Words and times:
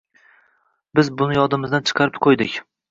Biz 1.01 1.13
buni 1.21 1.39
yodimizdan 1.41 1.87
chiqarib 1.91 2.21
qo‘ydik 2.27 2.63